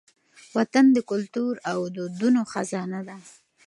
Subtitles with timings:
[0.55, 3.17] وطن د کلتور او دودونو خزانه ده.